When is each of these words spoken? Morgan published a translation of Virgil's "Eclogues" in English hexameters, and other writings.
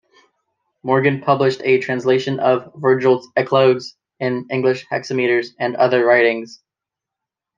Morgan 0.81 1.21
published 1.21 1.61
a 1.63 1.77
translation 1.79 2.39
of 2.39 2.71
Virgil's 2.75 3.27
"Eclogues" 3.37 3.95
in 4.19 4.47
English 4.49 4.83
hexameters, 4.89 5.53
and 5.59 5.75
other 5.75 6.03
writings. 6.03 6.63